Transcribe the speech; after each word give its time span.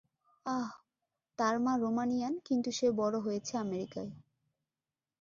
আহহ, 0.45 0.69
তার 1.39 1.55
মা 1.59 1.73
রোমানিয়ান 1.77 2.33
কিন্তু 2.45 2.69
সে 2.71 2.87
বড় 2.91 3.15
হয়েছে 3.19 3.53
আমেরিকায়। 3.57 4.11